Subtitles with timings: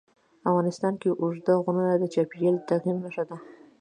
[0.49, 3.37] افغانستان کې اوږده غرونه د چاپېریال د تغیر نښه ده.